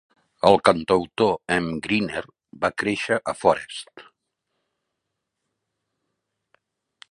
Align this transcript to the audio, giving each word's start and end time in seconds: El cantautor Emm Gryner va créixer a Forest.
El 0.49 0.55
cantautor 0.69 1.35
Emm 1.55 1.67
Gryner 1.87 2.23
va 2.65 2.71
créixer 2.85 3.19
a 3.33 3.37
Forest. 3.43 4.05